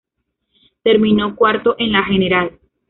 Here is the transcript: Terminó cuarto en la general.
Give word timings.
Terminó 0.81 1.35
cuarto 1.35 1.75
en 1.77 1.91
la 1.91 2.03
general. 2.03 2.57